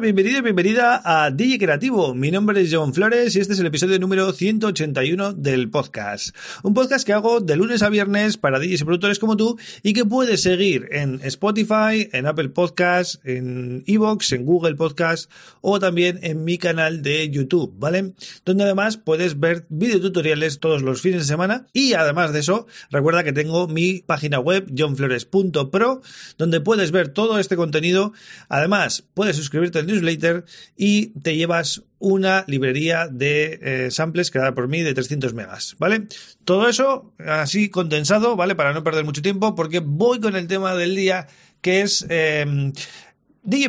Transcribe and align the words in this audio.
Bienvenido 0.00 0.40
y 0.40 0.42
bienvenida 0.42 1.00
a 1.02 1.30
DJ 1.30 1.58
Creativo. 1.58 2.14
Mi 2.14 2.30
nombre 2.30 2.60
es 2.60 2.68
John 2.70 2.92
Flores 2.92 3.34
y 3.34 3.40
este 3.40 3.54
es 3.54 3.60
el 3.60 3.66
episodio 3.66 3.98
número 3.98 4.30
181 4.30 5.32
del 5.32 5.70
podcast. 5.70 6.36
Un 6.62 6.74
podcast 6.74 7.06
que 7.06 7.14
hago 7.14 7.40
de 7.40 7.56
lunes 7.56 7.80
a 7.82 7.88
viernes 7.88 8.36
para 8.36 8.58
DJs 8.58 8.82
y 8.82 8.84
productores 8.84 9.18
como 9.18 9.38
tú 9.38 9.58
y 9.82 9.94
que 9.94 10.04
puedes 10.04 10.42
seguir 10.42 10.86
en 10.90 11.20
Spotify, 11.22 12.10
en 12.12 12.26
Apple 12.26 12.50
Podcasts, 12.50 13.20
en 13.24 13.84
Evox, 13.86 14.32
en 14.32 14.44
Google 14.44 14.74
Podcast 14.74 15.30
o 15.62 15.78
también 15.78 16.18
en 16.22 16.44
mi 16.44 16.58
canal 16.58 17.00
de 17.00 17.30
YouTube, 17.30 17.72
¿vale? 17.78 18.12
Donde 18.44 18.64
además 18.64 18.98
puedes 18.98 19.40
ver 19.40 19.64
videotutoriales 19.70 20.60
todos 20.60 20.82
los 20.82 21.00
fines 21.00 21.20
de 21.20 21.26
semana 21.26 21.68
y 21.72 21.94
además 21.94 22.34
de 22.34 22.40
eso, 22.40 22.66
recuerda 22.90 23.24
que 23.24 23.32
tengo 23.32 23.66
mi 23.66 24.02
página 24.04 24.40
web 24.40 24.70
johnflores.pro 24.76 26.02
donde 26.36 26.60
puedes 26.60 26.90
ver 26.90 27.08
todo 27.08 27.38
este 27.38 27.56
contenido. 27.56 28.12
Además, 28.50 29.02
puedes 29.14 29.36
suscribirte 29.36 29.85
newsletter 29.86 30.44
y 30.76 31.08
te 31.20 31.36
llevas 31.36 31.82
una 31.98 32.44
librería 32.46 33.08
de 33.08 33.58
eh, 33.62 33.90
samples 33.90 34.30
creada 34.30 34.54
por 34.54 34.68
mí 34.68 34.82
de 34.82 34.94
300 34.94 35.32
megas, 35.34 35.76
¿vale? 35.78 36.08
Todo 36.44 36.68
eso 36.68 37.14
así 37.18 37.70
condensado, 37.70 38.36
¿vale? 38.36 38.54
Para 38.54 38.72
no 38.74 38.84
perder 38.84 39.04
mucho 39.04 39.22
tiempo, 39.22 39.54
porque 39.54 39.80
voy 39.80 40.20
con 40.20 40.36
el 40.36 40.46
tema 40.46 40.74
del 40.74 40.94
día, 40.94 41.26
que 41.62 41.80
es 41.80 42.04
eh, 42.10 42.72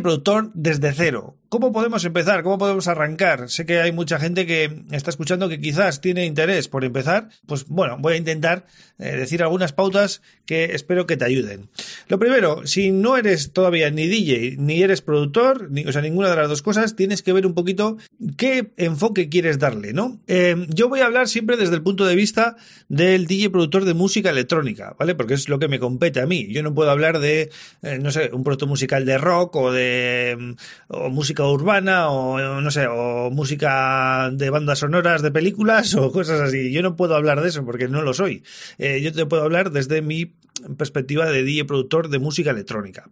productor 0.02 0.52
desde 0.54 0.94
cero. 0.94 1.37
¿Cómo 1.50 1.72
podemos 1.72 2.04
empezar? 2.04 2.44
¿Cómo 2.44 2.58
podemos 2.58 2.90
arrancar? 2.90 3.50
Sé 3.50 3.66
que 3.66 3.80
hay 3.80 3.94
mucha 3.94 4.20
gente 4.20 4.46
que 4.46 4.84
está 4.92 5.10
escuchando 5.10 5.48
que 5.48 5.62
quizás 5.62 6.02
tiene 6.02 6.26
interés 6.26 6.68
por 6.68 6.84
empezar. 6.84 7.30
Pues 7.46 7.68
bueno, 7.68 7.98
voy 8.00 8.16
a 8.16 8.18
intentar 8.18 8.66
eh, 9.00 9.16
decir 9.16 9.42
algunas 9.42 9.72
pautas 9.72 10.22
que 10.46 10.76
espero 10.76 11.08
que 11.08 11.16
te 11.16 11.24
ayuden. 11.24 11.70
Lo 12.10 12.20
primero, 12.20 12.68
si 12.68 12.92
no 12.92 13.16
eres 13.16 13.54
todavía 13.54 13.90
ni 13.92 14.08
DJ 14.08 14.58
ni 14.58 14.84
eres 14.84 15.02
productor, 15.02 15.72
ni, 15.72 15.86
o 15.86 15.92
sea, 15.94 16.02
ninguna 16.02 16.30
de 16.30 16.36
las 16.36 16.50
dos 16.50 16.62
cosas, 16.62 16.98
tienes 16.98 17.22
que 17.22 17.32
ver 17.32 17.46
un 17.46 17.54
poquito 17.54 17.98
qué 18.36 18.72
enfoque 18.76 19.30
quieres 19.30 19.58
darle, 19.58 19.94
¿no? 19.94 20.20
Eh, 20.28 20.68
yo 20.68 20.90
voy 20.90 21.00
a 21.00 21.06
hablar 21.06 21.30
siempre 21.30 21.56
desde 21.56 21.76
el 21.76 21.82
punto 21.82 22.06
de 22.06 22.16
vista 22.16 22.58
del 22.90 23.26
DJ 23.26 23.52
productor 23.52 23.86
de 23.86 23.94
música 23.94 24.32
electrónica, 24.32 24.98
¿vale? 25.00 25.16
Porque 25.16 25.36
es 25.36 25.48
lo 25.48 25.60
que 25.60 25.70
me 25.70 25.80
compete 25.80 26.20
a 26.20 26.26
mí. 26.26 26.48
Yo 26.52 26.62
no 26.62 26.74
puedo 26.74 26.92
hablar 26.92 27.20
de, 27.20 27.52
eh, 27.84 28.00
no 28.02 28.12
sé, 28.12 28.32
un 28.34 28.44
producto 28.44 28.68
musical 28.68 29.06
de 29.06 29.18
rock 29.18 29.56
o 29.56 29.72
de 29.72 30.56
o 30.90 31.10
música 31.10 31.37
urbana 31.46 32.10
o 32.10 32.62
no 32.62 32.72
sé, 32.72 32.88
o 32.88 33.30
música 33.32 34.30
de 34.34 34.50
bandas 34.50 34.80
sonoras 34.80 35.22
de 35.22 35.32
películas 35.32 35.94
o 35.96 36.12
cosas 36.12 36.42
así. 36.42 36.72
Yo 36.72 36.82
no 36.82 36.96
puedo 36.96 37.16
hablar 37.16 37.42
de 37.42 37.50
eso 37.50 37.66
porque 37.66 37.88
no 37.88 38.02
lo 38.02 38.14
soy. 38.14 38.44
Eh, 38.78 39.02
yo 39.02 39.14
te 39.14 39.26
puedo 39.26 39.44
hablar 39.44 39.72
desde 39.72 40.02
mi 40.02 40.34
perspectiva 40.78 41.30
de 41.30 41.44
DJ 41.44 41.66
productor 41.66 42.10
de 42.10 42.20
música 42.20 42.52
electrónica. 42.52 43.10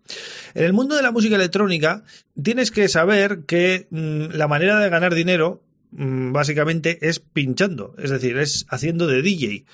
En 0.54 0.66
el 0.66 0.74
mundo 0.74 0.96
de 0.96 1.04
la 1.04 1.12
música 1.12 1.36
electrónica 1.36 2.04
tienes 2.42 2.72
que 2.72 2.88
saber 2.88 3.42
que 3.46 3.88
mmm, 3.92 4.32
la 4.32 4.48
manera 4.48 4.80
de 4.80 4.90
ganar 4.90 5.14
dinero 5.14 5.62
mmm, 5.92 6.32
básicamente 6.32 7.08
es 7.08 7.20
pinchando, 7.20 7.96
es 7.98 8.10
decir, 8.10 8.38
es 8.38 8.66
haciendo 8.70 9.08
de 9.08 9.22
DJ. 9.22 9.66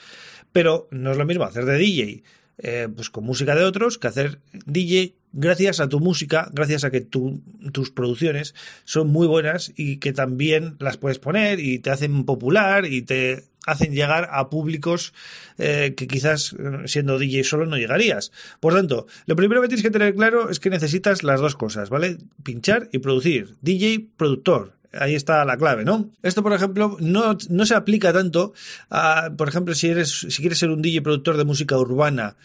Pero 0.52 0.90
no 0.92 1.12
es 1.12 1.18
lo 1.18 1.26
mismo 1.26 1.46
hacer 1.46 1.66
de 1.66 1.78
DJ 1.78 2.24
eh, 2.64 2.88
pues 2.94 3.10
con 3.10 3.24
música 3.24 3.56
de 3.56 3.64
otros 3.64 3.98
que 3.98 4.08
hacer 4.08 4.40
DJ 4.66 5.16
gracias 5.34 5.80
a 5.80 5.90
tu 5.90 6.00
música, 6.00 6.50
gracias 6.54 6.84
a 6.84 6.92
que 6.92 7.02
tu, 7.02 7.42
tus 7.72 7.90
producciones 7.90 8.54
son 8.84 9.08
muy 9.08 9.28
buenas 9.28 9.74
y 9.76 9.98
que 9.98 10.14
también 10.14 10.76
las 10.80 10.98
puedes 10.98 11.20
poner 11.20 11.60
y 11.60 11.80
te 11.80 11.90
hacen 11.90 12.26
popular 12.26 12.86
y 12.86 13.02
te 13.02 13.44
hacen 13.66 13.94
llegar 13.94 14.30
a 14.32 14.50
públicos 14.50 15.14
eh, 15.58 15.94
que 15.96 16.08
quizás 16.08 16.56
siendo 16.86 17.20
DJ 17.20 17.44
solo 17.44 17.66
no 17.66 17.78
llegarías. 17.78 18.32
Por 18.60 18.74
tanto, 18.74 19.08
lo 19.26 19.36
primero 19.36 19.62
que 19.62 19.68
tienes 19.68 19.84
que 19.84 19.92
tener 19.92 20.16
claro 20.16 20.50
es 20.50 20.60
que 20.60 20.70
necesitas 20.70 21.24
las 21.24 21.40
dos 21.40 21.56
cosas, 21.56 21.90
¿vale? 21.90 22.18
Pinchar 22.44 22.90
y 22.92 23.00
producir. 23.00 23.56
DJ, 23.62 24.08
productor. 24.18 24.74
Ahí 24.94 25.16
está 25.16 25.46
la 25.46 25.58
clave, 25.58 25.86
¿no? 25.86 26.10
Esto, 26.22 26.44
por 26.44 26.54
ejemplo, 26.54 26.98
no, 27.00 27.38
no 27.50 27.66
se 27.66 27.76
aplica 27.76 28.12
tanto 28.12 28.54
a, 28.90 29.30
por 29.38 29.48
ejemplo, 29.48 29.74
si 29.74 29.88
eres, 29.88 30.28
si 30.30 30.42
quieres 30.42 30.60
ser 30.60 30.70
un 30.70 30.82
DJ 30.82 31.02
productor 31.02 31.38
de 31.38 31.46
música 31.46 31.78
urbana, 31.78 32.36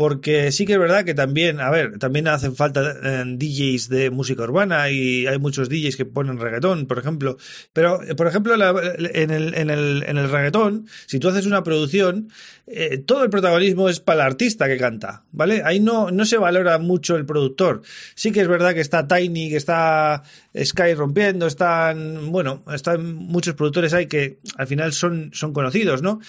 porque 0.00 0.50
sí 0.50 0.64
que 0.64 0.72
es 0.72 0.78
verdad 0.78 1.04
que 1.04 1.12
también, 1.12 1.60
a 1.60 1.68
ver, 1.68 1.98
también 1.98 2.26
hacen 2.26 2.56
falta 2.56 2.80
eh, 3.02 3.22
DJs 3.36 3.90
de 3.90 4.08
música 4.08 4.44
urbana 4.44 4.88
y 4.88 5.26
hay 5.26 5.38
muchos 5.38 5.68
DJs 5.68 5.94
que 5.94 6.06
ponen 6.06 6.40
reggaetón, 6.40 6.86
por 6.86 6.98
ejemplo. 6.98 7.36
Pero, 7.74 8.00
por 8.16 8.26
ejemplo, 8.26 8.56
la, 8.56 8.70
en, 8.96 9.30
el, 9.30 9.54
en, 9.54 9.68
el, 9.68 10.02
en 10.06 10.16
el 10.16 10.30
reggaetón, 10.30 10.86
si 11.04 11.18
tú 11.18 11.28
haces 11.28 11.44
una 11.44 11.62
producción, 11.62 12.30
eh, 12.66 12.96
todo 12.96 13.24
el 13.24 13.28
protagonismo 13.28 13.90
es 13.90 14.00
para 14.00 14.22
el 14.22 14.26
artista 14.28 14.68
que 14.68 14.78
canta, 14.78 15.24
¿vale? 15.32 15.60
Ahí 15.66 15.80
no, 15.80 16.10
no 16.10 16.24
se 16.24 16.38
valora 16.38 16.78
mucho 16.78 17.16
el 17.16 17.26
productor. 17.26 17.82
Sí 18.14 18.32
que 18.32 18.40
es 18.40 18.48
verdad 18.48 18.72
que 18.72 18.80
está 18.80 19.06
Tiny, 19.06 19.50
que 19.50 19.56
está 19.56 20.22
Sky 20.56 20.94
rompiendo, 20.94 21.46
están, 21.46 22.32
bueno, 22.32 22.62
están 22.72 23.16
muchos 23.16 23.54
productores 23.54 23.92
ahí 23.92 24.06
que 24.06 24.38
al 24.56 24.66
final 24.66 24.94
son, 24.94 25.28
son 25.34 25.52
conocidos, 25.52 26.00
¿no? 26.00 26.20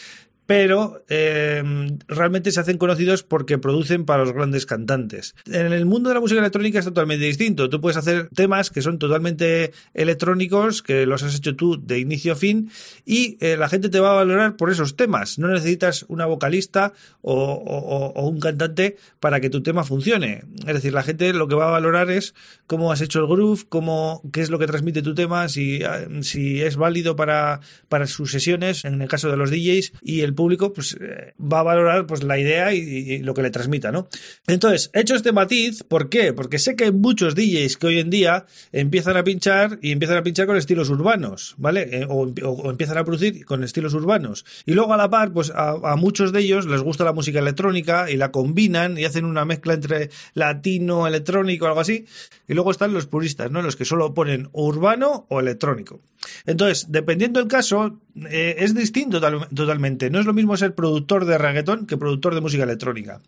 Pero 0.52 1.02
eh, 1.08 1.64
realmente 2.10 2.52
se 2.52 2.60
hacen 2.60 2.78
conocidos 2.78 3.24
porque 3.24 3.58
producen 3.58 4.04
para 4.04 4.26
los 4.26 4.34
grandes 4.34 4.66
cantantes. 4.66 5.34
En 5.46 5.72
el 5.72 5.86
mundo 5.86 6.10
de 6.10 6.16
la 6.16 6.20
música 6.20 6.42
electrónica 6.42 6.80
es 6.80 6.84
totalmente 6.84 7.24
distinto. 7.24 7.70
Tú 7.70 7.80
puedes 7.80 7.96
hacer 7.96 8.28
temas 8.36 8.70
que 8.70 8.82
son 8.82 9.00
totalmente 9.00 9.72
electrónicos, 9.94 10.82
que 10.82 11.06
los 11.06 11.24
has 11.24 11.36
hecho 11.36 11.56
tú 11.56 11.82
de 11.82 12.00
inicio 12.00 12.34
a 12.34 12.36
fin, 12.36 12.70
y 13.06 13.38
eh, 13.40 13.56
la 13.56 13.70
gente 13.70 13.88
te 13.88 14.02
va 14.02 14.12
a 14.12 14.16
valorar 14.16 14.58
por 14.58 14.70
esos 14.70 14.98
temas. 14.98 15.40
No 15.40 15.48
necesitas 15.48 16.04
una 16.10 16.26
vocalista 16.26 16.92
o, 17.22 18.12
un 18.22 18.42
cantante 18.42 18.98
para 19.22 19.40
que 19.40 19.50
tu 19.50 19.64
tema 19.64 19.86
funcione. 19.86 20.44
Es 20.68 20.74
decir, 20.74 20.92
la 20.92 21.04
gente 21.04 21.32
lo 21.32 21.48
que 21.48 21.56
va 21.56 21.70
a 21.70 21.72
valorar 21.72 22.12
es 22.12 22.36
cómo 22.68 22.92
has 22.92 23.00
hecho 23.00 23.22
el 23.22 23.28
groove, 23.28 23.64
cómo, 23.70 24.22
qué 24.34 24.42
es 24.42 24.50
lo 24.50 24.60
que 24.60 24.68
transmite 24.68 25.02
tu 25.02 25.16
tema, 25.16 25.48
si, 25.48 25.80
si 26.24 26.62
es 26.62 26.76
válido 26.76 27.16
para, 27.16 27.62
para 27.88 28.06
sus 28.06 28.32
sesiones, 28.32 28.84
en 28.84 29.02
el 29.02 29.08
caso 29.08 29.32
de 29.32 29.38
los 29.38 29.50
DJs, 29.50 29.94
y 30.02 30.22
el 30.22 30.34
público 30.42 30.74
pues 30.74 30.98
eh, 31.00 31.34
va 31.40 31.60
a 31.60 31.64
valorar 31.64 32.08
pues 32.08 32.24
la 32.24 32.40
idea 32.40 32.74
y, 32.74 33.20
lo 33.20 33.36
que 33.36 33.44
le 33.44 33.52
transmita, 33.52 33.92
¿no? 33.92 34.08
Entonces, 34.48 34.90
he 34.94 35.02
hecho 35.02 35.14
este 35.14 35.32
matiz, 35.32 35.84
¿por 35.84 36.10
qué? 36.10 36.34
Porque 36.34 36.58
sé 36.58 36.76
que 36.76 36.86
hay 36.86 36.92
muchos 36.92 37.36
DJs 37.36 37.78
que 37.78 37.88
hoy 37.88 38.00
en 38.00 38.10
día 38.10 38.46
empiezan 38.72 39.18
a 39.18 39.24
pinchar 39.24 39.78
y 39.82 39.92
empiezan 39.92 40.18
a 40.18 40.24
pinchar 40.24 40.48
con 40.48 40.58
estilos 40.58 40.90
urbanos, 40.90 41.54
¿vale? 41.58 41.88
Eh, 41.92 42.06
o, 42.10 42.24
o, 42.24 42.50
o, 42.50 42.72
empiezan 42.72 42.98
a 42.98 43.04
producir 43.04 43.46
con 43.46 43.64
estilos 43.64 43.94
urbanos. 43.94 44.46
Y 44.66 44.74
luego 44.74 44.94
a 44.96 44.98
la 44.98 45.10
par, 45.10 45.32
pues 45.32 45.52
a, 45.52 45.72
a, 45.84 45.96
muchos 45.96 46.32
de 46.32 46.40
ellos 46.40 46.66
les 46.66 46.82
gusta 46.82 47.04
la 47.04 47.14
música 47.14 47.38
electrónica 47.38 48.10
y 48.10 48.18
la 48.18 48.32
combinan 48.32 48.98
y 48.98 49.06
hacen 49.06 49.26
una 49.26 49.46
mezcla 49.46 49.76
entre 49.76 50.10
latino, 50.34 51.06
electrónico, 51.06 51.68
algo 51.68 51.82
así. 51.82 52.06
Y 52.48 52.56
luego 52.56 52.72
están 52.72 52.94
los 52.94 53.06
puristas, 53.06 53.52
¿no? 53.52 53.62
Los 53.62 53.76
que 53.76 53.86
solo 53.86 54.16
ponen 54.16 54.50
urbano 54.54 55.28
o 55.30 55.40
electrónico. 55.40 56.02
Entonces, 56.46 56.88
dependiendo 56.90 57.40
del 57.40 57.50
caso, 57.50 58.00
eh, 58.30 58.56
es 58.60 58.74
distinto 58.74 59.22
tal, 59.22 59.48
totalmente. 59.50 60.10
No 60.10 60.20
es 60.20 60.26
lo 60.26 60.34
mismo 60.34 60.58
ser 60.58 60.76
productor 60.76 61.26
de 61.26 61.38
reggaetón 61.38 61.86
que 61.86 61.98
productor 61.98 62.36
de 62.36 62.42
música 62.42 62.64
electrónica. 62.64 63.22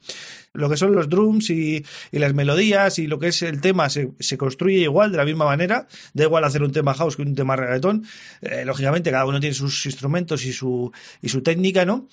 Lo 0.54 0.70
que 0.70 0.78
son 0.78 0.94
los 0.94 1.10
drums 1.10 1.50
y, 1.50 1.84
y 2.12 2.20
las 2.20 2.34
melodías 2.34 3.00
y 3.00 3.08
lo 3.08 3.18
que 3.20 3.30
es 3.30 3.42
el 3.42 3.62
tema 3.62 3.90
se, 3.90 4.12
se, 4.20 4.38
construye 4.38 4.80
igual, 4.80 5.12
de 5.12 5.18
la 5.18 5.26
misma 5.26 5.46
manera. 5.46 5.88
Da 6.14 6.26
igual 6.26 6.44
hacer 6.44 6.64
un 6.64 6.72
tema 6.72 6.94
house 6.94 7.16
que 7.16 7.24
un 7.24 7.36
tema 7.36 7.56
reggaetón. 7.56 8.06
Eh, 8.42 8.64
lógicamente, 8.66 9.12
cada 9.12 9.26
uno 9.26 9.40
tiene 9.40 9.56
sus 9.56 9.86
instrumentos 9.86 10.46
y 10.46 10.54
su, 10.54 10.92
y 11.22 11.30
su 11.30 11.42
técnica, 11.42 11.86
¿no? 11.86 12.08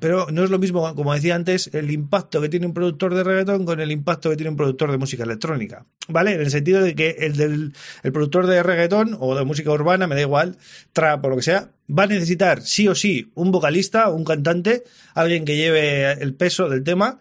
Pero 0.00 0.26
no 0.30 0.44
es 0.44 0.50
lo 0.50 0.58
mismo, 0.58 0.94
como 0.94 1.14
decía 1.14 1.34
antes, 1.34 1.70
el 1.72 1.90
impacto 1.90 2.40
que 2.40 2.48
tiene 2.48 2.66
un 2.66 2.74
productor 2.74 3.14
de 3.14 3.24
reggaetón 3.24 3.64
con 3.64 3.80
el 3.80 3.90
impacto 3.90 4.30
que 4.30 4.36
tiene 4.36 4.50
un 4.50 4.56
productor 4.56 4.90
de 4.90 4.98
música 4.98 5.24
electrónica. 5.24 5.86
¿Vale? 6.08 6.34
En 6.34 6.40
el 6.40 6.50
sentido 6.50 6.82
de 6.82 6.94
que 6.94 7.16
el 7.18 7.36
del 7.36 7.72
el 8.02 8.12
productor 8.12 8.46
de 8.46 8.62
reggaetón 8.62 9.16
o 9.18 9.34
de 9.34 9.44
música 9.44 9.70
urbana, 9.70 10.06
me 10.06 10.14
da 10.14 10.20
igual, 10.22 10.56
trap 10.92 11.24
o 11.24 11.28
lo 11.30 11.36
que 11.36 11.42
sea, 11.42 11.70
va 11.90 12.04
a 12.04 12.06
necesitar 12.06 12.62
sí 12.62 12.88
o 12.88 12.94
sí 12.94 13.30
un 13.34 13.50
vocalista, 13.50 14.08
un 14.10 14.24
cantante, 14.24 14.84
alguien 15.14 15.44
que 15.44 15.56
lleve 15.56 16.12
el 16.12 16.34
peso 16.34 16.68
del 16.68 16.84
tema 16.84 17.18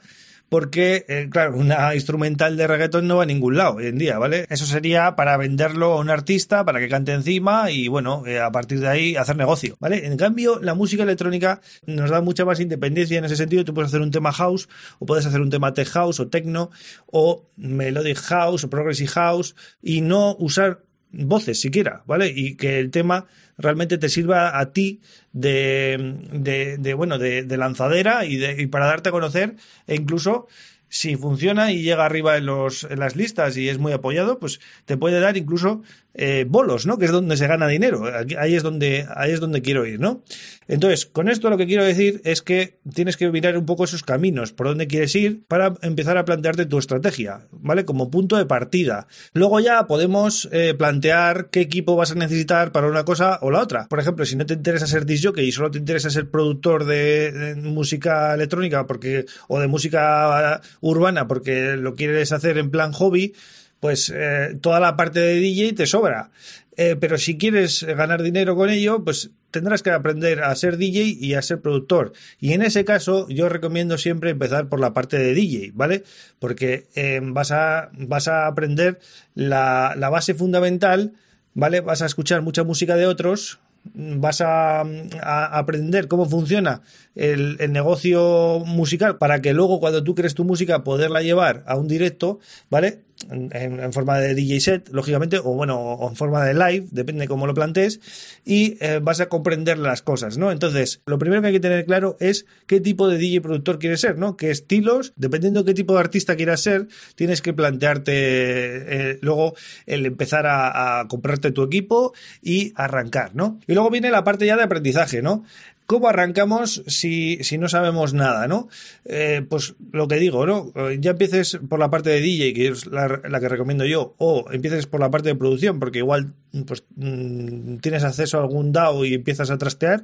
porque, 0.49 1.05
eh, 1.07 1.27
claro, 1.29 1.57
una 1.57 1.93
instrumental 1.93 2.55
de 2.57 2.67
reggaeton 2.67 3.07
no 3.07 3.17
va 3.17 3.23
a 3.23 3.25
ningún 3.25 3.57
lado 3.57 3.75
hoy 3.75 3.87
en 3.87 3.97
día, 3.97 4.17
¿vale? 4.17 4.45
Eso 4.49 4.65
sería 4.65 5.15
para 5.15 5.35
venderlo 5.37 5.93
a 5.93 5.99
un 5.99 6.09
artista, 6.09 6.63
para 6.63 6.79
que 6.79 6.87
cante 6.87 7.13
encima 7.13 7.69
y, 7.71 7.87
bueno, 7.87 8.25
eh, 8.25 8.39
a 8.39 8.51
partir 8.51 8.79
de 8.79 8.87
ahí 8.87 9.15
hacer 9.15 9.35
negocio, 9.35 9.75
¿vale? 9.79 10.05
En 10.05 10.15
cambio, 10.17 10.59
la 10.61 10.73
música 10.73 11.03
electrónica 11.03 11.61
nos 11.85 12.09
da 12.09 12.21
mucha 12.21 12.45
más 12.45 12.59
independencia 12.59 13.17
en 13.17 13.25
ese 13.25 13.35
sentido. 13.35 13.65
Tú 13.65 13.73
puedes 13.73 13.89
hacer 13.89 14.01
un 14.01 14.11
tema 14.11 14.31
house, 14.31 14.69
o 14.99 15.05
puedes 15.05 15.25
hacer 15.25 15.41
un 15.41 15.49
tema 15.49 15.73
tech 15.73 15.89
house, 15.89 16.19
o 16.19 16.27
techno, 16.27 16.71
o 17.07 17.45
melodic 17.57 18.17
house, 18.17 18.63
o 18.63 18.69
progressive 18.69 19.09
house, 19.09 19.55
y 19.81 20.01
no 20.01 20.35
usar 20.39 20.86
voces 21.11 21.59
siquiera, 21.59 22.03
¿vale? 22.05 22.31
Y 22.35 22.55
que 22.55 22.79
el 22.79 22.91
tema 22.91 23.25
realmente 23.57 23.97
te 23.97 24.09
sirva 24.09 24.59
a 24.59 24.71
ti 24.71 25.01
de, 25.33 26.17
de, 26.31 26.77
de 26.77 26.93
bueno, 26.93 27.17
de, 27.17 27.43
de 27.43 27.57
lanzadera 27.57 28.25
y, 28.25 28.37
de, 28.37 28.61
y, 28.61 28.67
para 28.67 28.87
darte 28.87 29.09
a 29.09 29.11
conocer 29.11 29.55
e 29.87 29.95
incluso 29.95 30.47
si 30.89 31.15
funciona 31.15 31.71
y 31.71 31.81
llega 31.81 32.05
arriba 32.05 32.37
en, 32.37 32.45
los, 32.45 32.83
en 32.83 32.99
las 32.99 33.15
listas 33.15 33.57
y 33.57 33.69
es 33.69 33.77
muy 33.77 33.91
apoyado, 33.91 34.39
pues 34.39 34.59
te 34.85 34.97
puede 34.97 35.19
dar 35.19 35.37
incluso 35.37 35.81
eh, 36.19 36.45
bolos, 36.49 36.87
¿no? 36.87 36.97
Que 36.97 37.05
es 37.05 37.11
donde 37.11 37.37
se 37.37 37.45
gana 37.45 37.67
dinero. 37.67 38.05
Ahí 38.39 38.55
es 38.55 38.63
donde, 38.63 39.05
ahí 39.15 39.31
es 39.31 39.39
donde 39.39 39.61
quiero 39.61 39.85
ir, 39.85 39.99
¿no? 39.99 40.23
Entonces, 40.67 41.05
con 41.05 41.29
esto 41.29 41.49
lo 41.49 41.57
que 41.57 41.67
quiero 41.67 41.85
decir 41.85 42.21
es 42.23 42.41
que 42.41 42.79
tienes 42.91 43.17
que 43.17 43.29
mirar 43.29 43.55
un 43.55 43.65
poco 43.65 43.83
esos 43.83 44.01
caminos, 44.01 44.51
por 44.51 44.67
dónde 44.67 44.87
quieres 44.87 45.15
ir, 45.15 45.45
para 45.47 45.75
empezar 45.83 46.17
a 46.17 46.25
plantearte 46.25 46.65
tu 46.65 46.79
estrategia, 46.79 47.47
¿vale? 47.51 47.85
Como 47.85 48.09
punto 48.09 48.35
de 48.35 48.47
partida. 48.47 49.07
Luego 49.33 49.59
ya 49.59 49.85
podemos 49.85 50.49
eh, 50.51 50.73
plantear 50.73 51.49
qué 51.51 51.61
equipo 51.61 51.95
vas 51.95 52.11
a 52.11 52.15
necesitar 52.15 52.71
para 52.71 52.87
una 52.87 53.05
cosa 53.05 53.37
o 53.43 53.51
la 53.51 53.61
otra. 53.61 53.87
Por 53.87 53.99
ejemplo, 53.99 54.25
si 54.25 54.35
no 54.35 54.45
te 54.45 54.55
interesa 54.55 54.87
ser 54.87 55.05
disc 55.05 55.23
jockey 55.23 55.47
y 55.47 55.51
solo 55.51 55.69
te 55.69 55.77
interesa 55.77 56.09
ser 56.09 56.31
productor 56.31 56.85
de, 56.85 57.31
de 57.31 57.55
música 57.55 58.33
electrónica 58.33 58.87
porque, 58.87 59.25
o 59.47 59.59
de 59.59 59.67
música 59.67 60.61
urbana 60.81 61.27
porque 61.27 61.75
lo 61.77 61.95
quieres 61.95 62.31
hacer 62.31 62.57
en 62.57 62.71
plan 62.71 62.91
hobby, 62.91 63.33
pues 63.79 64.11
eh, 64.15 64.57
toda 64.61 64.79
la 64.79 64.95
parte 64.95 65.19
de 65.19 65.35
DJ 65.35 65.73
te 65.73 65.85
sobra. 65.85 66.31
Eh, 66.75 66.95
pero 66.99 67.17
si 67.17 67.37
quieres 67.37 67.83
ganar 67.83 68.21
dinero 68.21 68.55
con 68.55 68.69
ello, 68.69 69.03
pues 69.03 69.31
tendrás 69.49 69.81
que 69.81 69.89
aprender 69.89 70.43
a 70.43 70.55
ser 70.55 70.77
DJ 70.77 71.17
y 71.19 71.33
a 71.33 71.41
ser 71.41 71.59
productor. 71.59 72.13
Y 72.39 72.53
en 72.53 72.61
ese 72.61 72.85
caso, 72.85 73.27
yo 73.29 73.49
recomiendo 73.49 73.97
siempre 73.97 74.29
empezar 74.29 74.69
por 74.69 74.79
la 74.79 74.93
parte 74.93 75.17
de 75.17 75.33
DJ, 75.33 75.71
¿vale? 75.73 76.03
Porque 76.37 76.85
eh, 76.95 77.19
vas, 77.23 77.51
a, 77.51 77.89
vas 77.93 78.27
a 78.27 78.45
aprender 78.45 78.99
la, 79.33 79.95
la 79.97 80.09
base 80.09 80.35
fundamental, 80.35 81.13
¿vale? 81.55 81.81
Vas 81.81 82.03
a 82.03 82.05
escuchar 82.05 82.43
mucha 82.43 82.63
música 82.63 82.95
de 82.95 83.07
otros, 83.07 83.59
vas 83.93 84.41
a, 84.41 84.81
aprender 85.21 86.07
cómo 86.07 86.27
funciona 86.27 86.81
el, 87.15 87.57
el, 87.59 87.71
negocio 87.71 88.61
musical 88.65 89.17
para 89.17 89.41
que 89.41 89.53
luego 89.53 89.79
cuando 89.79 90.03
tú 90.03 90.15
crees 90.15 90.35
tu 90.35 90.43
música 90.43 90.83
poderla 90.83 91.21
llevar 91.21 91.63
a 91.67 91.75
un 91.75 91.87
directo, 91.87 92.39
¿vale? 92.69 93.06
En, 93.29 93.93
forma 93.93 94.19
de 94.19 94.35
DJ 94.35 94.59
set, 94.59 94.89
lógicamente, 94.91 95.39
o 95.39 95.53
bueno, 95.53 95.79
o 95.79 96.09
en 96.09 96.15
forma 96.15 96.45
de 96.45 96.53
live, 96.53 96.87
depende 96.91 97.21
de 97.21 97.27
cómo 97.27 97.47
lo 97.47 97.53
plantees, 97.53 97.99
y 98.45 98.77
eh, 98.79 98.99
vas 99.01 99.19
a 99.21 99.27
comprender 99.27 99.77
las 99.77 100.01
cosas, 100.01 100.37
¿no? 100.37 100.51
Entonces, 100.51 101.01
lo 101.05 101.17
primero 101.17 101.41
que 101.41 101.47
hay 101.47 101.53
que 101.53 101.59
tener 101.59 101.85
claro 101.85 102.17
es 102.19 102.45
qué 102.67 102.79
tipo 102.79 103.07
de 103.07 103.17
DJ 103.17 103.41
productor 103.41 103.79
quieres 103.79 104.01
ser, 104.01 104.17
¿no? 104.17 104.37
Qué 104.37 104.51
estilos, 104.51 105.13
dependiendo 105.15 105.63
de 105.63 105.71
qué 105.71 105.73
tipo 105.73 105.93
de 105.93 105.99
artista 105.99 106.35
quieras 106.35 106.61
ser, 106.61 106.87
tienes 107.15 107.41
que 107.41 107.53
plantearte 107.53 108.11
eh, 108.13 109.19
luego 109.21 109.55
el 109.85 110.05
empezar 110.05 110.45
a, 110.47 111.05
comprarte 111.09 111.51
tu 111.51 111.63
equipo 111.63 112.13
y 112.41 112.73
arrancar, 112.75 113.35
¿no? 113.35 113.59
Y 113.67 113.73
luego 113.73 113.89
viene 113.89 114.11
la 114.11 114.23
parte 114.23 114.45
ya 114.45 114.57
de 114.57 114.63
aprendizaje, 114.63 115.21
¿no? 115.21 115.43
¿Cómo 115.87 116.09
arrancamos 116.09 116.83
si, 116.85 117.41
si 117.45 117.57
no 117.57 117.69
sabemos 117.69 118.13
nada, 118.13 118.45
no? 118.49 118.67
Eh, 119.05 119.45
pues 119.49 119.75
lo 119.93 120.09
que 120.09 120.17
digo, 120.17 120.45
¿no? 120.45 120.73
Ya 120.99 121.11
empieces 121.11 121.59
por 121.69 121.79
la 121.79 121.89
parte 121.89 122.09
de 122.09 122.19
DJ, 122.19 122.53
que 122.53 122.67
es 122.67 122.87
la, 122.87 123.21
la, 123.23 123.39
que 123.39 123.47
recomiendo 123.47 123.85
yo, 123.85 124.13
o 124.17 124.51
empieces 124.51 124.85
por 124.85 124.99
la 124.99 125.09
parte 125.09 125.29
de 125.29 125.35
producción, 125.35 125.79
porque 125.79 125.99
igual 125.99 126.33
pues, 126.65 126.83
mmm, 126.97 127.77
tienes 127.77 128.03
acceso 128.03 128.37
a 128.37 128.41
algún 128.41 128.73
DAO 128.73 129.05
y 129.05 129.13
empiezas 129.13 129.49
a 129.49 129.57
trastear, 129.57 130.03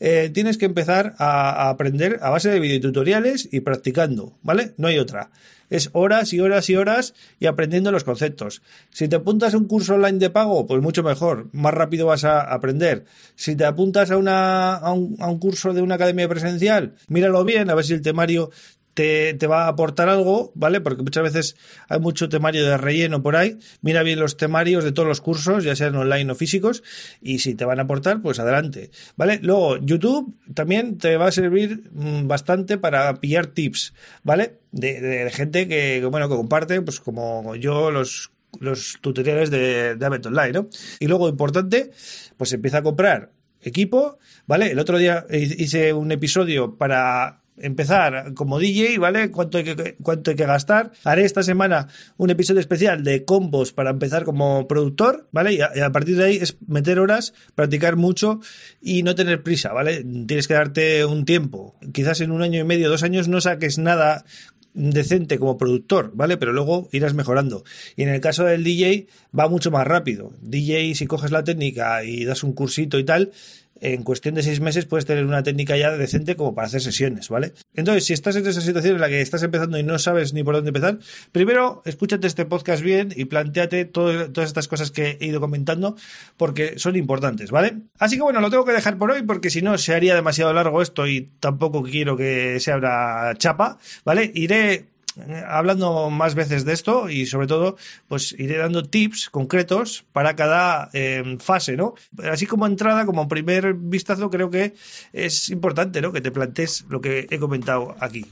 eh, 0.00 0.32
tienes 0.34 0.58
que 0.58 0.66
empezar 0.66 1.14
a, 1.18 1.50
a 1.50 1.70
aprender 1.70 2.18
a 2.22 2.30
base 2.30 2.50
de 2.50 2.58
videotutoriales 2.58 3.48
y 3.52 3.60
practicando, 3.60 4.36
¿vale? 4.42 4.74
No 4.78 4.88
hay 4.88 4.98
otra 4.98 5.30
es 5.70 5.90
horas 5.92 6.32
y 6.32 6.40
horas 6.40 6.68
y 6.68 6.76
horas 6.76 7.14
y 7.38 7.46
aprendiendo 7.46 7.92
los 7.92 8.04
conceptos. 8.04 8.60
Si 8.90 9.08
te 9.08 9.16
apuntas 9.16 9.54
a 9.54 9.56
un 9.56 9.66
curso 9.66 9.94
online 9.94 10.18
de 10.18 10.30
pago, 10.30 10.66
pues 10.66 10.82
mucho 10.82 11.02
mejor, 11.02 11.48
más 11.52 11.72
rápido 11.72 12.06
vas 12.06 12.24
a 12.24 12.40
aprender. 12.40 13.04
Si 13.36 13.56
te 13.56 13.64
apuntas 13.64 14.10
a, 14.10 14.16
una, 14.16 14.74
a, 14.74 14.92
un, 14.92 15.16
a 15.20 15.28
un 15.28 15.38
curso 15.38 15.72
de 15.72 15.80
una 15.80 15.94
academia 15.94 16.28
presencial, 16.28 16.94
míralo 17.08 17.44
bien, 17.44 17.70
a 17.70 17.74
ver 17.74 17.84
si 17.84 17.94
el 17.94 18.02
temario 18.02 18.50
te, 19.00 19.46
va 19.46 19.64
a 19.64 19.68
aportar 19.68 20.08
algo, 20.08 20.52
¿vale? 20.54 20.80
Porque 20.80 21.02
muchas 21.02 21.22
veces 21.22 21.56
hay 21.88 22.00
mucho 22.00 22.28
temario 22.28 22.66
de 22.66 22.76
relleno 22.76 23.22
por 23.22 23.36
ahí. 23.36 23.58
Mira 23.80 24.02
bien 24.02 24.20
los 24.20 24.36
temarios 24.36 24.84
de 24.84 24.92
todos 24.92 25.08
los 25.08 25.20
cursos, 25.20 25.64
ya 25.64 25.74
sean 25.74 25.96
online 25.96 26.30
o 26.30 26.34
físicos, 26.34 26.82
y 27.22 27.38
si 27.38 27.54
te 27.54 27.64
van 27.64 27.78
a 27.78 27.84
aportar, 27.84 28.20
pues 28.20 28.38
adelante, 28.40 28.90
¿vale? 29.16 29.38
Luego, 29.42 29.78
YouTube 29.78 30.36
también 30.54 30.98
te 30.98 31.16
va 31.16 31.28
a 31.28 31.32
servir 31.32 31.90
mm, 31.92 32.28
bastante 32.28 32.76
para 32.76 33.14
pillar 33.14 33.46
tips, 33.46 33.94
¿vale? 34.22 34.58
De, 34.72 35.30
gente 35.32 35.66
que, 35.66 36.04
bueno, 36.04 36.28
que 36.28 36.36
comparte, 36.36 36.82
pues 36.82 37.00
como 37.00 37.56
yo, 37.56 37.90
los 37.90 38.32
los 38.58 38.98
tutoriales 39.00 39.48
de, 39.48 39.94
de 39.94 40.06
Abbott 40.06 40.26
Online, 40.26 40.52
¿no? 40.52 40.68
Y 40.98 41.06
luego, 41.06 41.28
importante, 41.28 41.92
pues 42.36 42.52
empieza 42.52 42.78
a 42.78 42.82
comprar 42.82 43.30
equipo, 43.62 44.18
¿vale? 44.46 44.72
El 44.72 44.78
otro 44.78 44.98
día 44.98 45.24
hice 45.30 45.92
un 45.92 46.10
episodio 46.12 46.76
para 46.76 47.39
empezar 47.62 48.34
como 48.34 48.58
DJ, 48.58 48.98
¿vale? 48.98 49.30
¿Cuánto 49.30 49.58
hay, 49.58 49.64
que, 49.64 49.96
cuánto 50.02 50.30
hay 50.30 50.36
que 50.36 50.46
gastar? 50.46 50.92
Haré 51.04 51.24
esta 51.24 51.42
semana 51.42 51.88
un 52.16 52.30
episodio 52.30 52.60
especial 52.60 53.02
de 53.04 53.24
combos 53.24 53.72
para 53.72 53.90
empezar 53.90 54.24
como 54.24 54.66
productor, 54.68 55.28
¿vale? 55.32 55.62
A, 55.62 55.70
y 55.74 55.80
a, 55.80 55.92
partir 55.92 56.16
de 56.16 56.24
ahí 56.24 56.36
es 56.36 56.56
meter 56.66 56.98
horas, 56.98 57.34
practicar 57.54 57.96
mucho 57.96 58.40
y 58.80 59.02
no 59.02 59.14
tener 59.14 59.42
prisa, 59.42 59.72
¿vale? 59.72 60.04
Tienes 60.26 60.48
que 60.48 60.54
darte 60.54 61.04
un 61.04 61.24
tiempo. 61.24 61.76
Quizás 61.92 62.20
en 62.20 62.30
un 62.30 62.42
año 62.42 62.60
y 62.60 62.64
medio, 62.64 62.88
dos 62.88 63.02
años 63.02 63.28
no 63.28 63.40
saques 63.40 63.78
nada 63.78 64.24
decente 64.74 65.38
como 65.38 65.58
productor, 65.58 66.12
¿vale? 66.14 66.36
Pero 66.36 66.52
luego 66.52 66.88
irás 66.92 67.14
mejorando. 67.14 67.64
Y 67.96 68.02
en 68.02 68.10
el 68.10 68.20
caso 68.20 68.44
del 68.44 68.64
DJ 68.64 69.08
va 69.36 69.48
mucho 69.48 69.70
más 69.70 69.86
rápido. 69.86 70.32
DJ, 70.40 70.94
si 70.94 71.06
coges 71.06 71.30
la 71.30 71.44
técnica 71.44 72.04
y 72.04 72.24
das 72.24 72.44
un 72.44 72.52
cursito 72.52 72.98
y 72.98 73.04
tal, 73.04 73.32
en 73.80 74.02
cuestión 74.02 74.34
de 74.34 74.42
seis 74.42 74.60
meses 74.60 74.86
puedes 74.86 75.06
tener 75.06 75.24
una 75.24 75.42
técnica 75.42 75.76
ya 75.76 75.90
decente 75.96 76.36
como 76.36 76.54
para 76.54 76.66
hacer 76.66 76.80
sesiones, 76.80 77.28
¿vale? 77.28 77.52
Entonces, 77.74 78.04
si 78.04 78.12
estás 78.12 78.36
en 78.36 78.46
esa 78.46 78.60
situación 78.60 78.94
en 78.94 79.00
la 79.00 79.08
que 79.08 79.20
estás 79.20 79.42
empezando 79.42 79.78
y 79.78 79.82
no 79.82 79.98
sabes 79.98 80.32
ni 80.32 80.44
por 80.44 80.54
dónde 80.54 80.68
empezar, 80.68 80.98
primero 81.32 81.82
escúchate 81.84 82.26
este 82.26 82.44
podcast 82.44 82.82
bien 82.82 83.12
y 83.16 83.24
planteate 83.24 83.84
todo, 83.84 84.30
todas 84.30 84.48
estas 84.48 84.68
cosas 84.68 84.90
que 84.90 85.18
he 85.20 85.26
ido 85.26 85.40
comentando 85.40 85.96
porque 86.36 86.78
son 86.78 86.96
importantes, 86.96 87.50
¿vale? 87.50 87.78
Así 87.98 88.16
que 88.16 88.22
bueno, 88.22 88.40
lo 88.40 88.50
tengo 88.50 88.64
que 88.64 88.72
dejar 88.72 88.98
por 88.98 89.10
hoy 89.10 89.22
porque 89.22 89.50
si 89.50 89.62
no 89.62 89.78
se 89.78 89.94
haría 89.94 90.14
demasiado 90.14 90.52
largo 90.52 90.82
esto 90.82 91.06
y 91.06 91.30
tampoco 91.40 91.82
quiero 91.82 92.16
que 92.16 92.60
se 92.60 92.72
abra 92.72 93.34
chapa, 93.38 93.78
¿vale? 94.04 94.30
Iré 94.34 94.86
hablando 95.46 96.10
más 96.10 96.34
veces 96.34 96.64
de 96.64 96.72
esto 96.72 97.08
y 97.08 97.26
sobre 97.26 97.46
todo 97.46 97.76
pues 98.08 98.34
iré 98.38 98.58
dando 98.58 98.82
tips 98.84 99.30
concretos 99.30 100.04
para 100.12 100.36
cada 100.36 100.90
eh, 100.92 101.36
fase, 101.40 101.76
¿no? 101.76 101.94
Así 102.30 102.46
como 102.46 102.66
entrada, 102.66 103.06
como 103.06 103.28
primer 103.28 103.74
vistazo 103.74 104.30
creo 104.30 104.50
que 104.50 104.74
es 105.12 105.50
importante, 105.50 106.00
¿no? 106.00 106.12
Que 106.12 106.20
te 106.20 106.30
plantees 106.30 106.84
lo 106.88 107.00
que 107.00 107.26
he 107.30 107.38
comentado 107.38 107.96
aquí. 108.00 108.26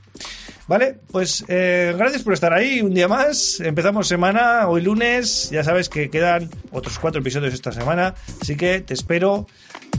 Vale, 0.67 0.99
pues 1.11 1.45
eh, 1.49 1.95
gracias 1.97 2.23
por 2.23 2.35
estar 2.35 2.53
ahí 2.53 2.83
un 2.83 2.93
día 2.93 3.09
más. 3.09 3.59
Empezamos 3.61 4.07
semana, 4.07 4.69
hoy 4.69 4.83
lunes, 4.83 5.49
ya 5.51 5.65
sabes 5.65 5.89
que 5.89 6.11
quedan 6.11 6.51
otros 6.73 6.99
cuatro 6.99 7.21
episodios 7.21 7.55
esta 7.55 7.73
semana, 7.73 8.15
así 8.41 8.55
que 8.55 8.81
te 8.81 8.93
espero 8.93 9.47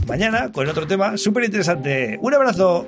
mañana 0.06 0.52
con 0.52 0.68
otro 0.68 0.86
tema 0.86 1.16
súper 1.16 1.44
interesante. 1.44 2.18
Un 2.20 2.34
abrazo. 2.34 2.86